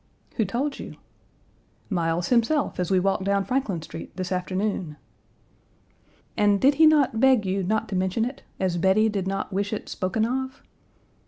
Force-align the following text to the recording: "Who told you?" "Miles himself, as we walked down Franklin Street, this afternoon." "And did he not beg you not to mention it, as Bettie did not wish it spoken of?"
"Who 0.37 0.45
told 0.45 0.79
you?" 0.79 0.95
"Miles 1.87 2.29
himself, 2.29 2.79
as 2.79 2.89
we 2.89 2.99
walked 2.99 3.23
down 3.23 3.45
Franklin 3.45 3.83
Street, 3.83 4.17
this 4.17 4.31
afternoon." 4.31 4.97
"And 6.35 6.59
did 6.59 6.73
he 6.81 6.87
not 6.87 7.19
beg 7.19 7.45
you 7.45 7.61
not 7.61 7.87
to 7.89 7.95
mention 7.95 8.25
it, 8.25 8.41
as 8.59 8.77
Bettie 8.77 9.09
did 9.09 9.27
not 9.27 9.53
wish 9.53 9.71
it 9.71 9.87
spoken 9.89 10.25
of?" 10.25 10.63